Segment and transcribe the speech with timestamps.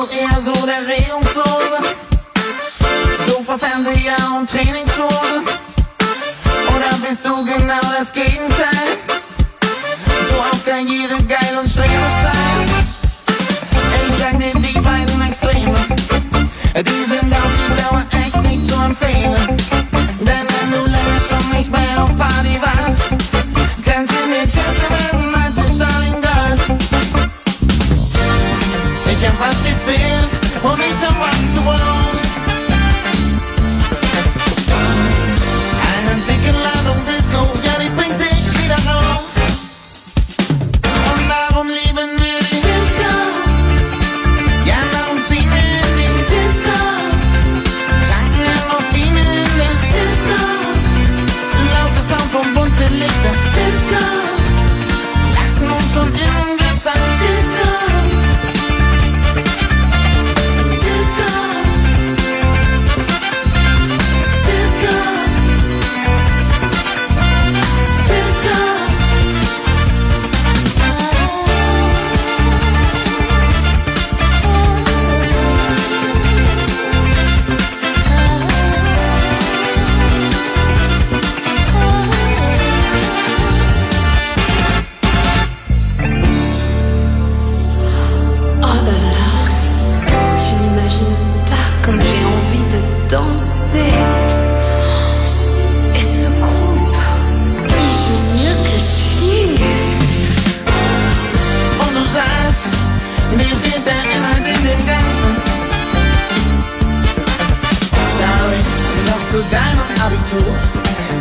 [0.00, 1.76] Du eher so der Regungslose?
[3.26, 5.42] Sofa, Fernseher und Trainingshose?
[6.74, 8.96] Oder bist du genau das Gegenteil?
[10.26, 12.86] So auf Karriere geil und streber sein?
[14.08, 15.78] Ich sag dir, die beiden Extreme,
[16.76, 19.58] die sind auf die Dauer echt nicht zu empfehlen.
[20.20, 22.69] Denn wenn du länger schon nicht mehr auf Party warst,
[31.02, 31.39] und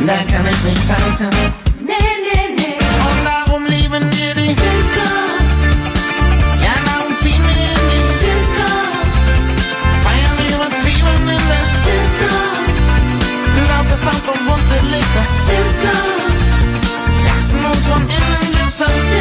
[0.08, 1.30] da kann ich nicht tanzen.
[1.82, 1.94] Nee,
[2.26, 2.78] nee, nee.
[3.10, 5.08] Und darum lieben wir die Disco.
[6.64, 8.68] Ja, darum ziehen wir in die Disco.
[10.04, 12.30] Feiern wir übertrieben in der Disco.
[13.68, 15.26] Laute Sound und bunte Lichter.
[15.50, 15.94] Disco.
[17.26, 18.40] Lassen uns von innen.
[18.54, 18.86] Disco.
[18.86, 19.19] Disco.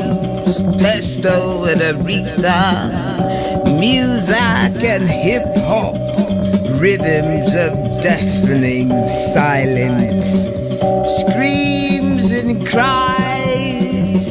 [0.77, 5.95] pesto and aretha, music and hip hop,
[6.77, 8.89] rhythms of deafening
[9.33, 10.49] silence,
[11.21, 14.25] screams and cries,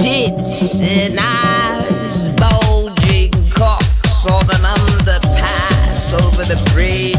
[0.00, 7.17] tits and eyes, bulging cocks on an underpass over the bridge,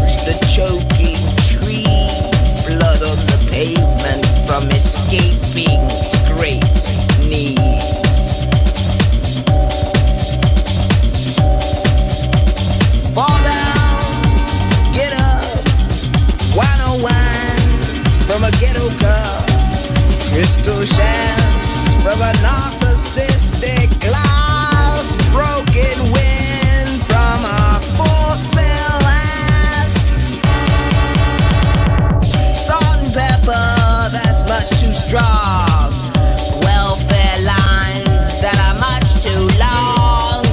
[36.62, 40.46] Welfare lines that are much too long.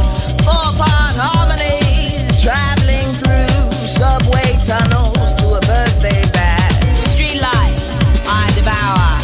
[0.49, 3.53] Four part harmonies traveling through
[3.85, 6.97] subway tunnels to a birthday bash.
[6.97, 9.21] Street I devour.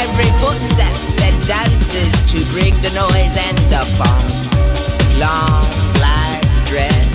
[0.00, 4.24] Every footstep that dances to bring the noise and the fun.
[5.20, 5.68] Long
[6.00, 7.09] black dress.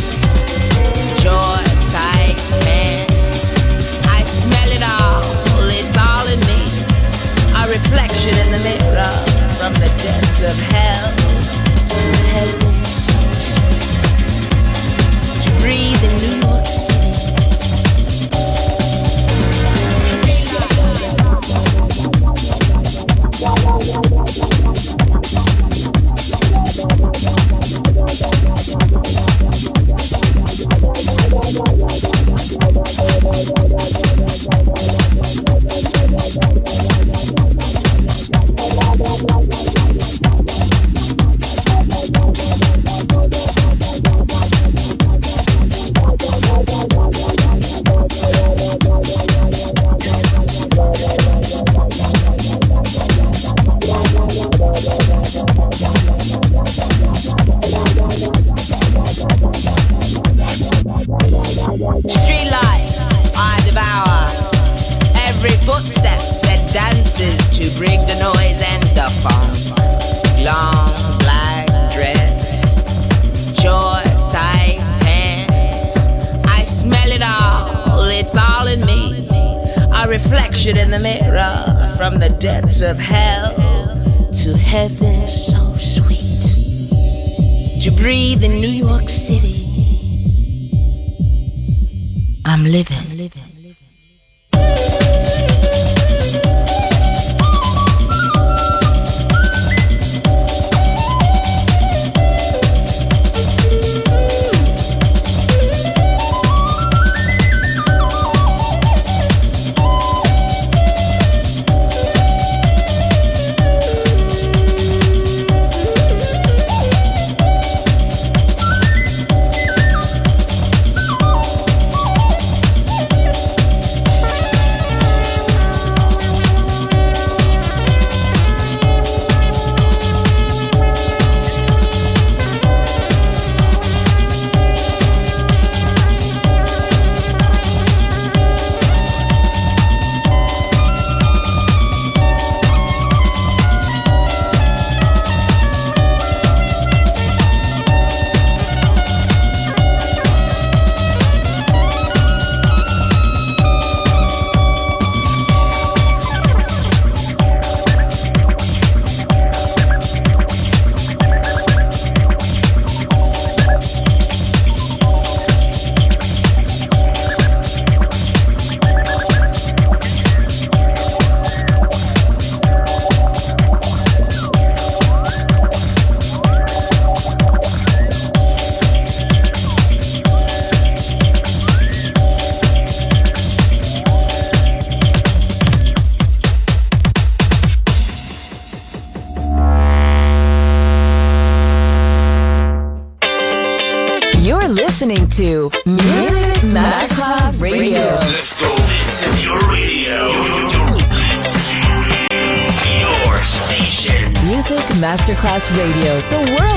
[10.45, 11.09] of hell.
[12.33, 12.51] hell
[15.41, 17.24] to breathe in new cities.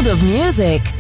[0.09, 0.98] of music.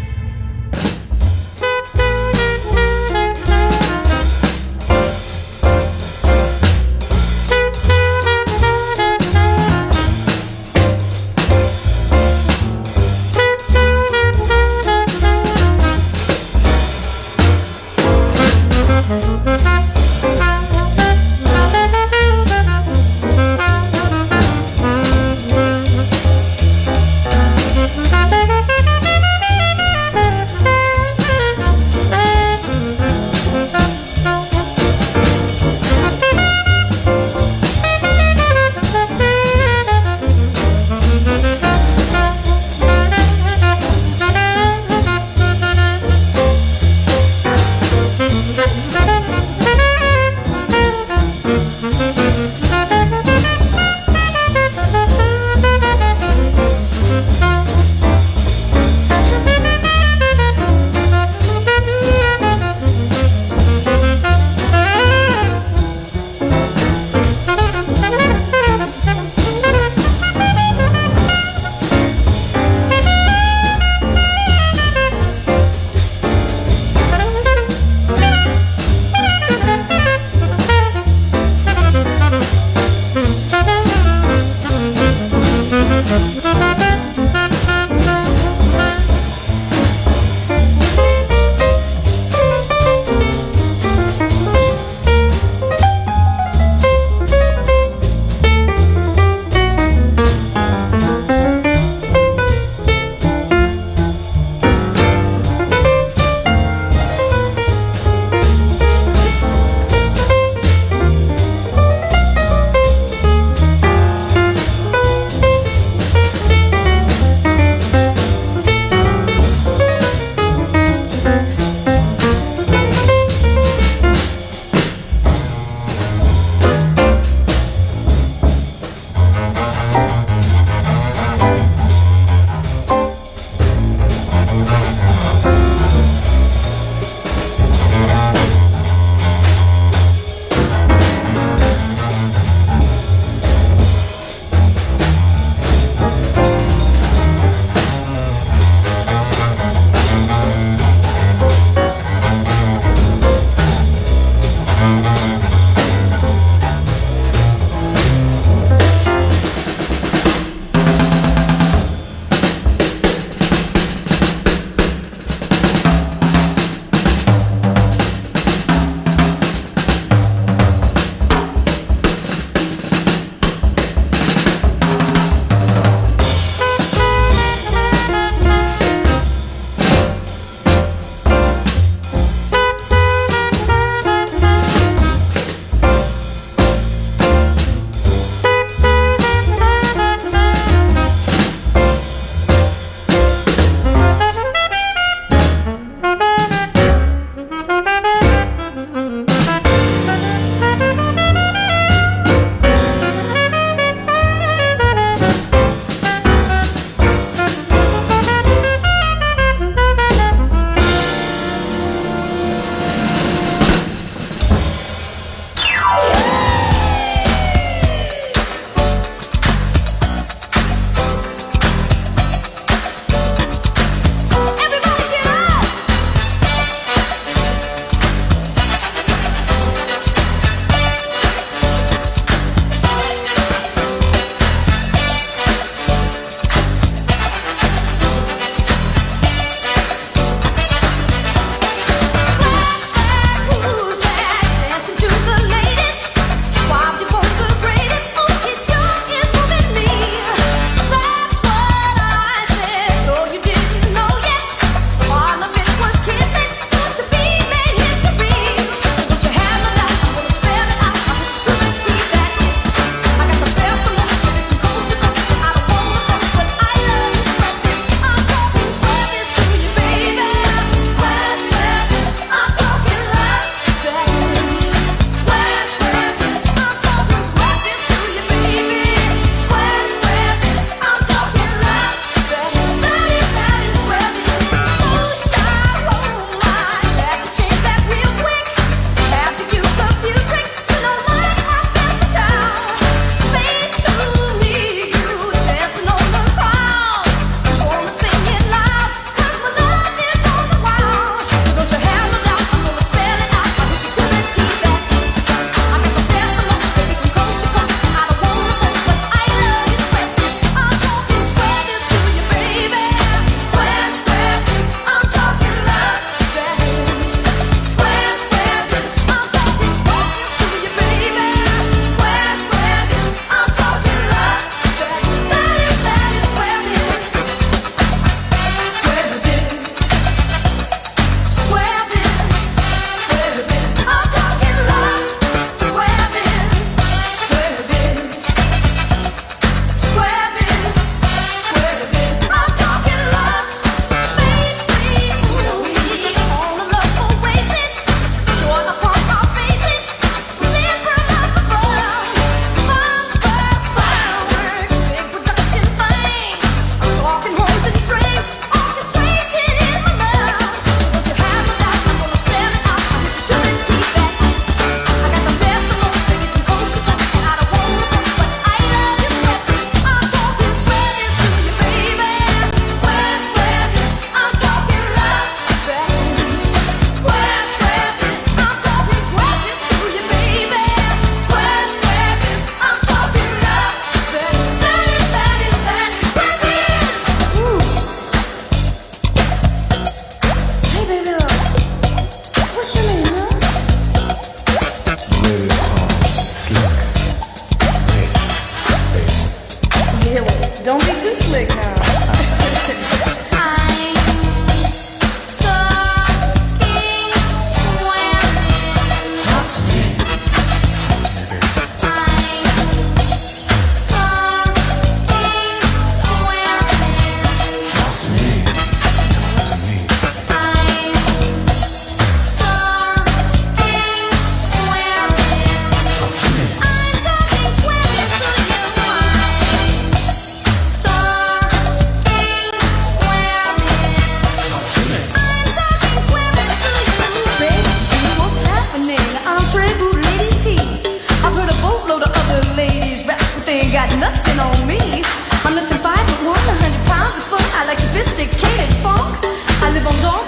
[443.99, 445.03] nothing on me.
[445.45, 447.47] I'm nothing five foot one, hundred pounds of foot.
[447.59, 449.19] I like sophisticated funk.
[449.63, 450.28] I live on dorm.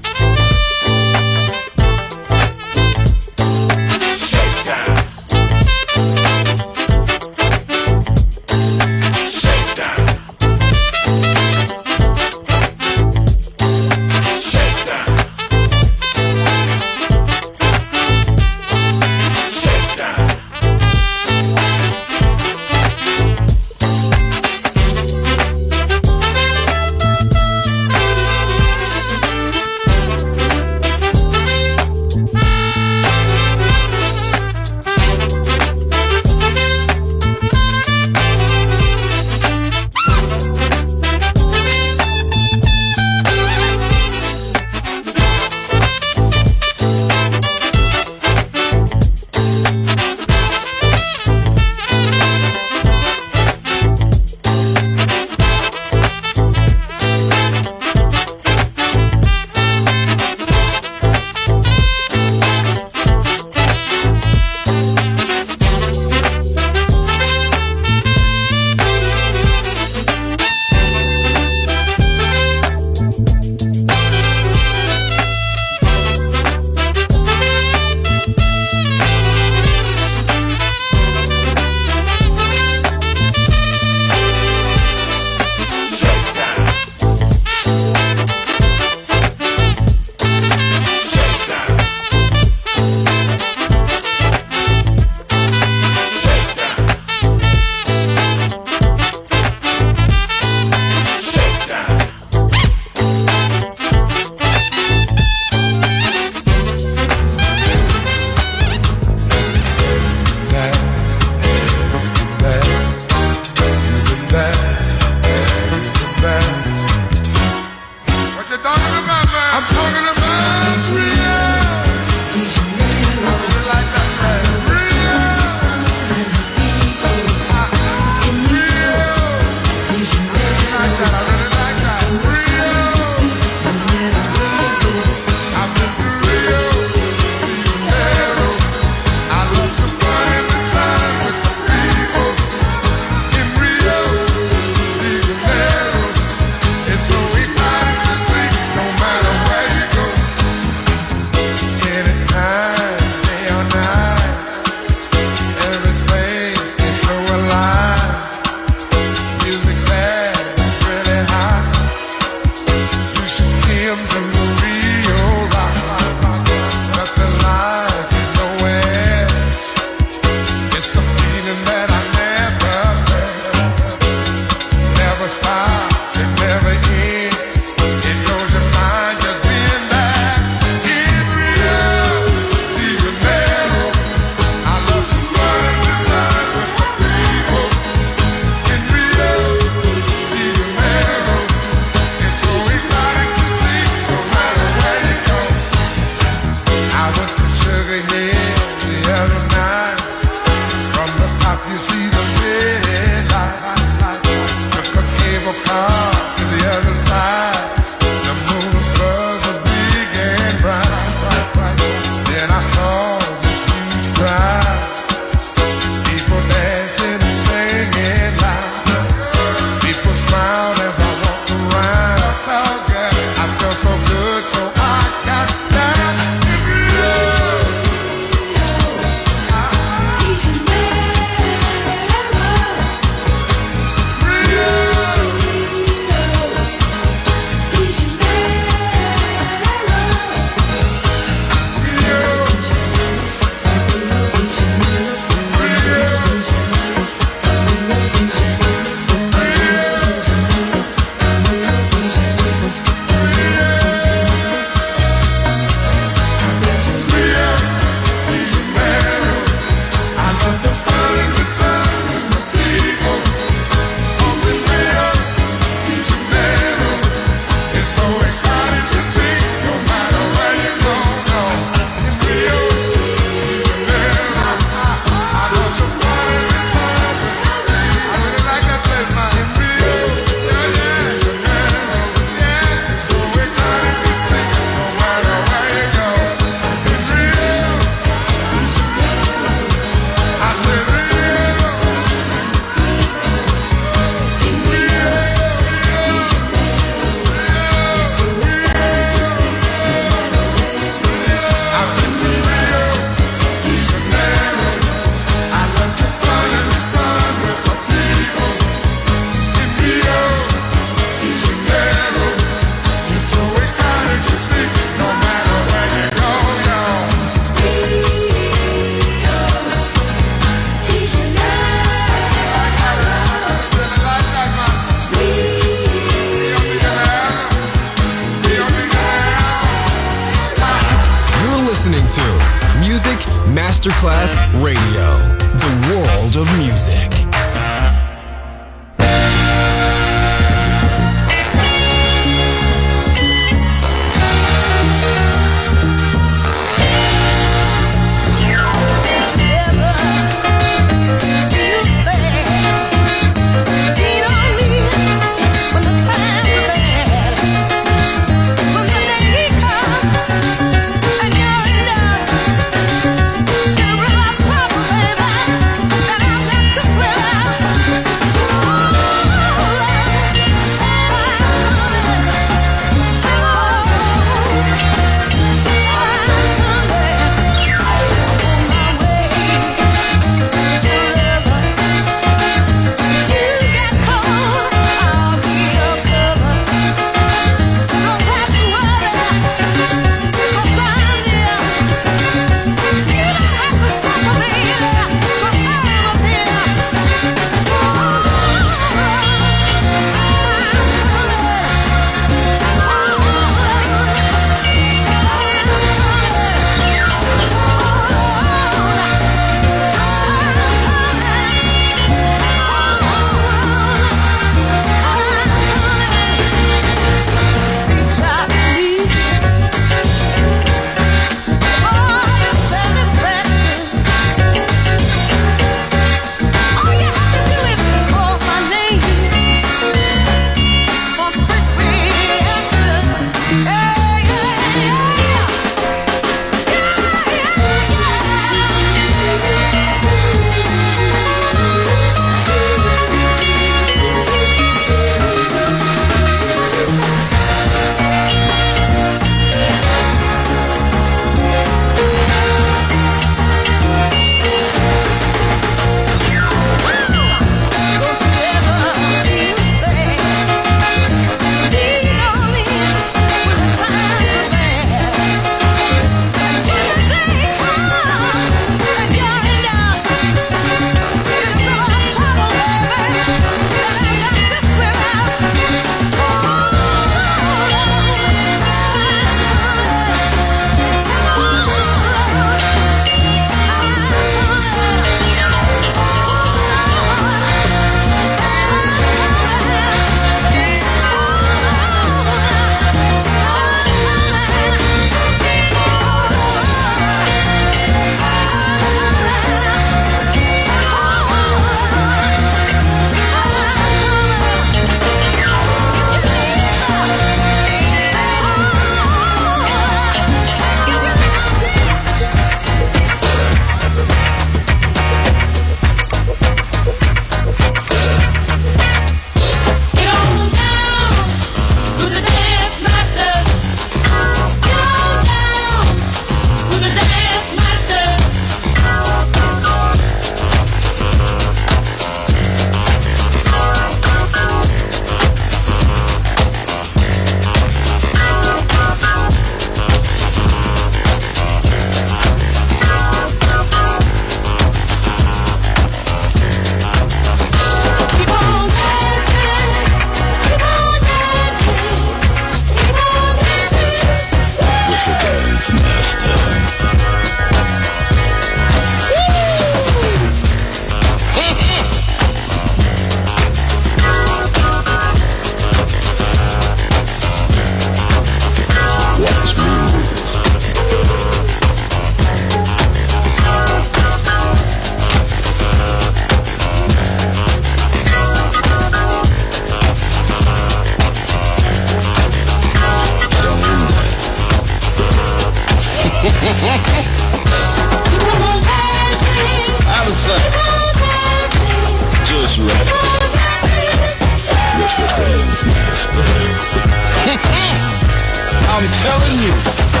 [598.83, 600.00] I'm telling you.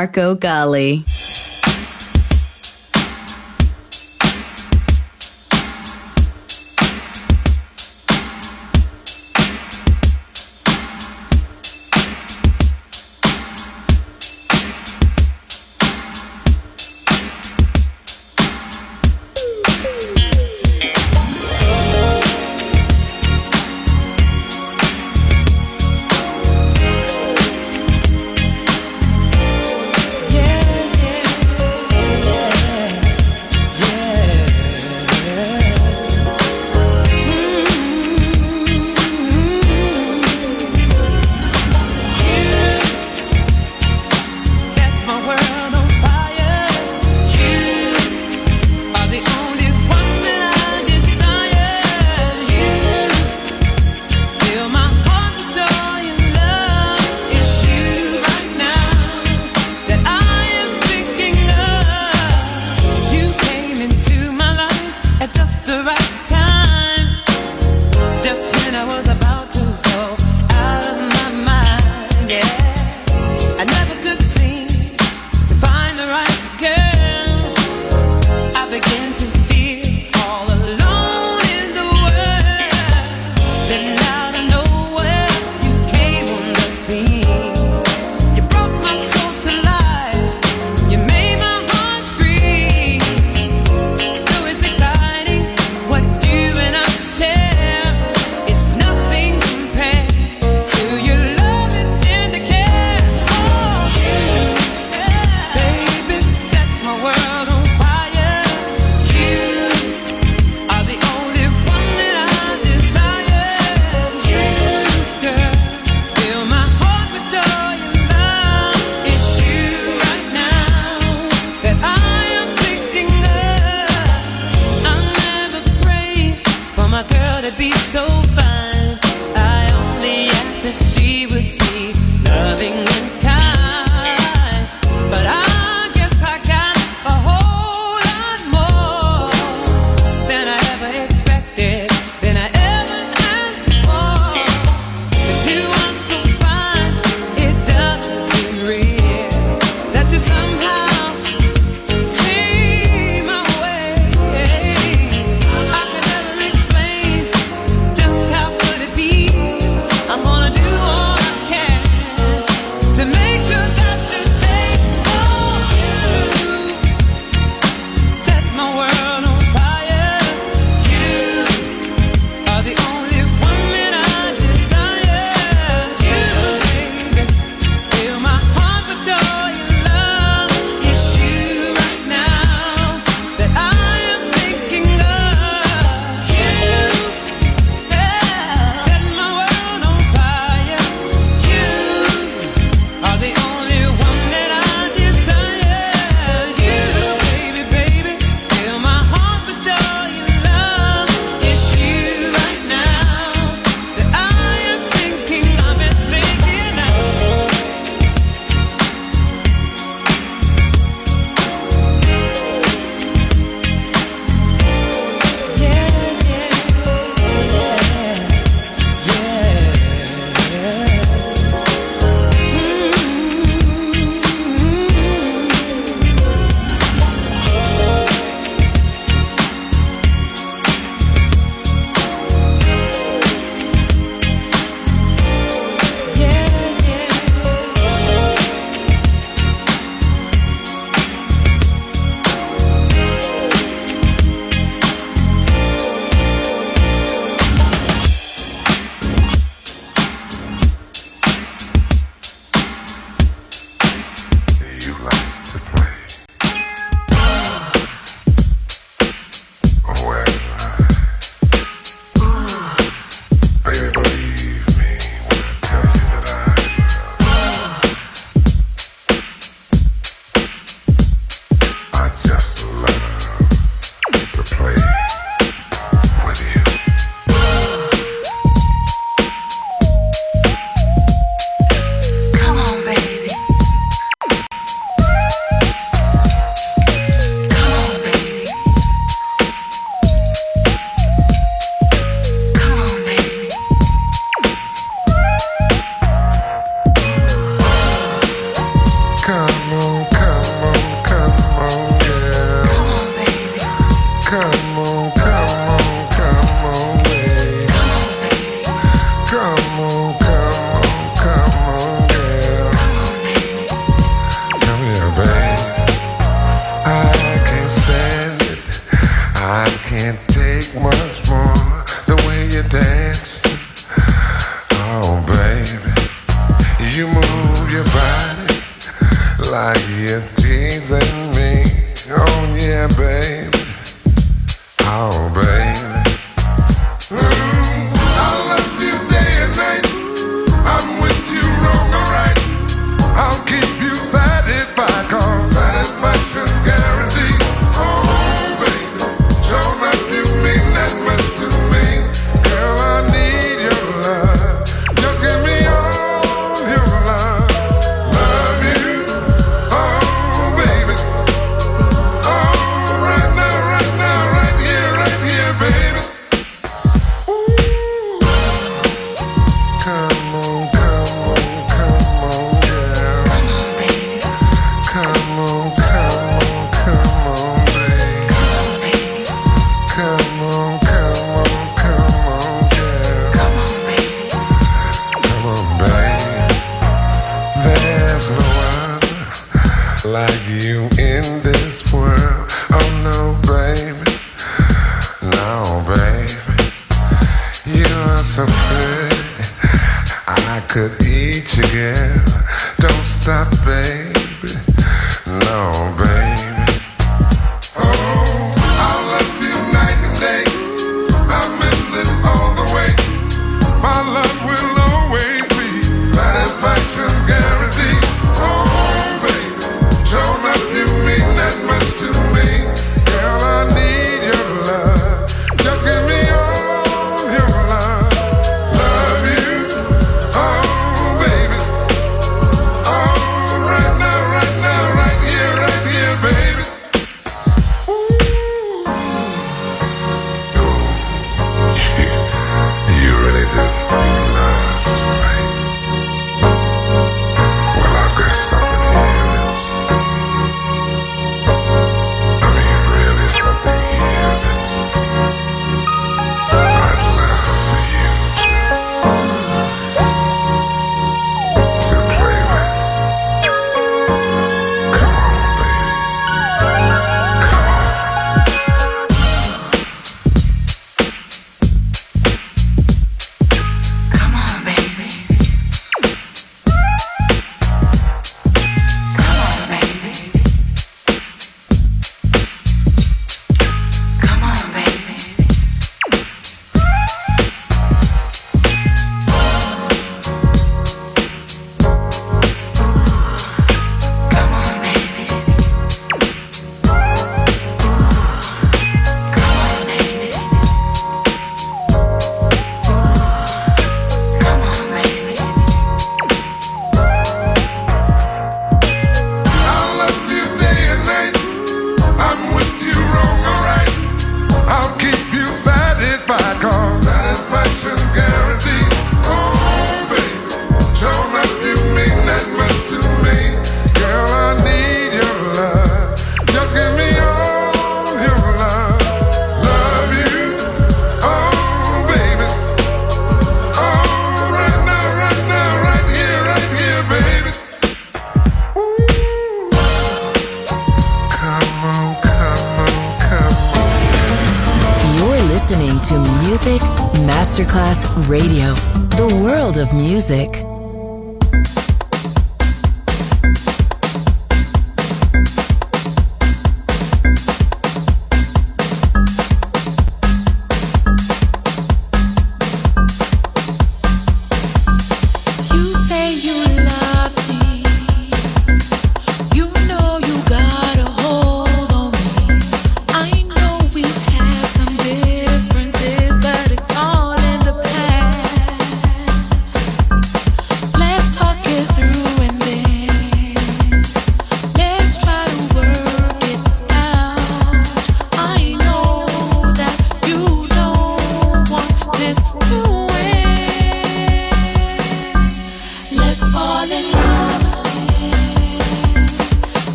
[0.00, 1.04] Marco Gally.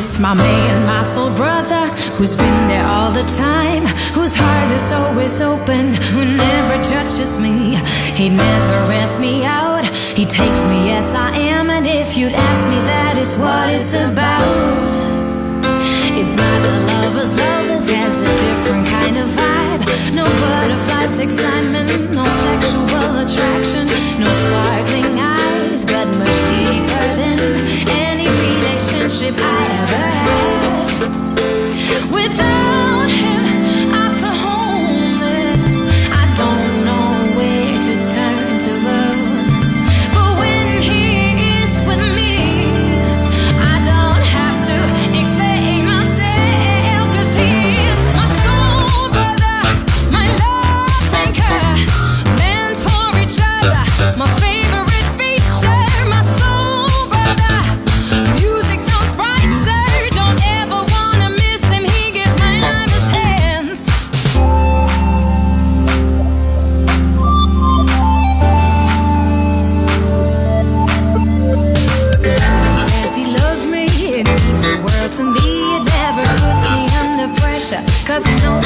[0.00, 1.84] Miss my man, my soul brother,
[2.16, 3.84] who's been there all the time,
[4.16, 7.76] whose heart is always open, who never judges me.
[8.20, 9.84] He never asks me out,
[10.18, 13.92] he takes me as I am, and if you'd ask me, that is what it's
[13.92, 14.48] about.
[16.20, 19.82] It's not a lover's love, this has a different kind of vibe.
[20.14, 23.84] No butterflies, excitement, no sexual attraction,
[24.22, 25.09] no sparkling
[29.20, 31.29] relationship I ever had.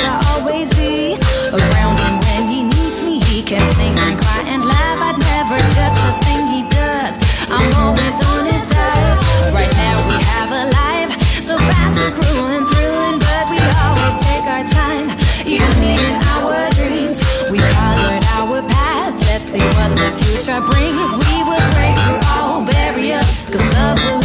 [0.01, 1.17] I'll always be
[1.53, 3.21] around him when he needs me.
[3.31, 4.99] He can sing and cry and laugh.
[5.01, 7.15] I'd never judge a thing he does.
[7.51, 9.19] I'm always on his side.
[9.53, 11.11] Right now we have a life
[11.43, 15.13] so fast and cruel and thrilling, but we always take our time,
[15.45, 17.21] even in our dreams.
[17.53, 19.21] We colored our past.
[19.29, 21.11] Let's see what the future brings.
[21.13, 24.24] We will break through all barriers, cause love will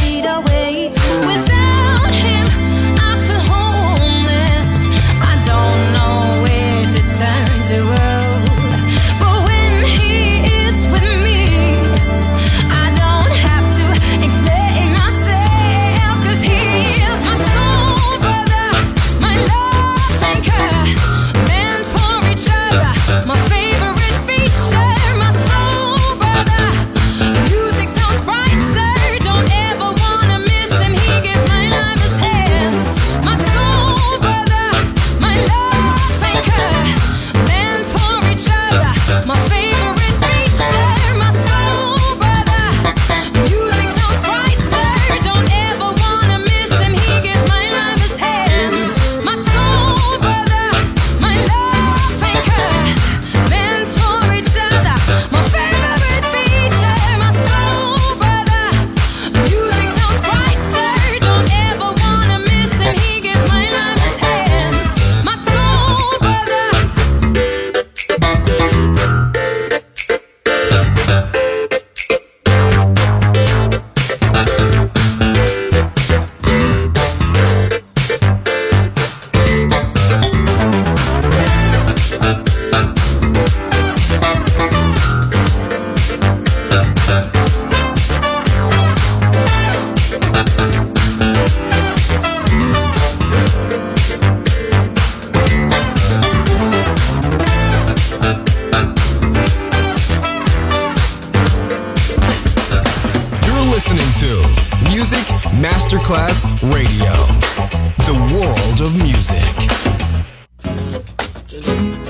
[111.51, 112.08] Don't